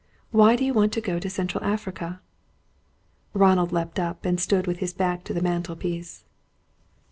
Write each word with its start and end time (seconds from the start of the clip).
Why 0.31 0.55
do 0.55 0.65
you 0.65 0.73
want 0.73 0.93
to 0.93 0.99
go 0.99 1.19
to 1.19 1.29
Central 1.29 1.63
Africa?" 1.63 2.21
Ronald 3.35 3.71
leapt 3.71 3.99
up 3.99 4.25
and 4.25 4.39
stood 4.39 4.65
with 4.65 4.79
his 4.79 4.93
back 4.93 5.23
to 5.25 5.33
the 5.35 5.43
mantel 5.43 5.75
piece. 5.75 6.23